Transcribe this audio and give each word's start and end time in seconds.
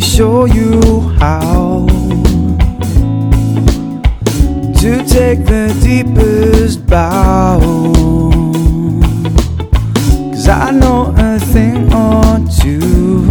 show 0.00 0.46
you 0.46 1.00
how 1.18 1.86
to 4.80 5.04
take 5.06 5.44
the 5.44 5.76
deepest 5.82 6.86
bow. 6.86 7.60
Cause 10.30 10.48
I 10.48 10.70
know 10.70 11.14
a 11.16 11.38
thing 11.38 11.92
or 11.92 12.38
two 12.60 13.26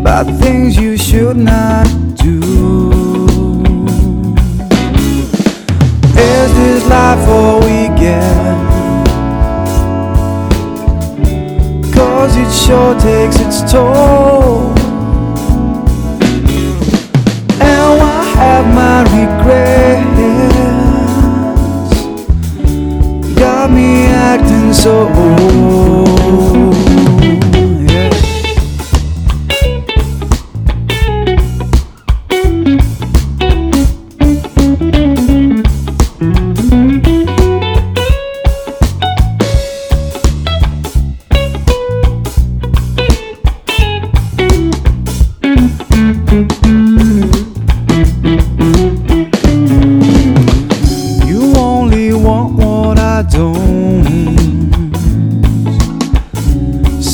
about 0.00 0.26
things 0.40 0.76
you 0.76 0.96
should 0.96 1.36
not 1.36 1.86
it 12.42 12.50
sure 12.50 12.98
takes 12.98 13.38
its 13.40 13.72
toll. 13.72 14.31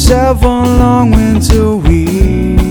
Seven 0.09 0.79
long 0.79 1.11
winter 1.11 1.77
weeks 1.77 2.63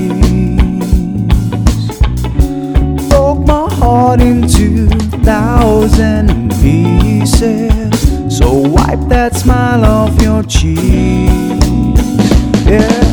broke 3.10 3.46
my 3.46 3.70
heart 3.76 4.22
into 4.22 4.88
thousand 5.24 6.50
pieces. 6.60 8.36
So 8.36 8.52
wipe 8.54 9.08
that 9.10 9.36
smile 9.36 9.86
off 9.86 10.20
your 10.20 10.42
cheek. 10.42 11.30
Yeah. 12.66 13.07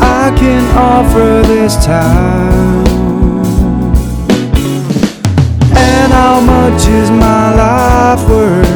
I 0.00 0.34
can 0.36 0.64
offer 0.76 1.42
this 1.46 1.76
time. 1.82 2.86
And 5.74 6.12
how 6.12 6.40
much 6.40 6.86
is 6.86 7.10
my 7.10 7.54
life 7.54 8.28
worth 8.28 8.66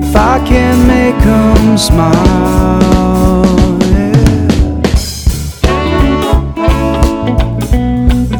if 0.00 0.16
I 0.16 0.42
can 0.46 0.86
make 0.86 1.18
them 1.22 1.76
smile? 1.76 2.14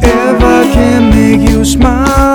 If 0.02 0.42
I 0.42 0.72
can 0.72 1.10
make 1.10 1.46
you 1.50 1.62
smile. 1.62 2.25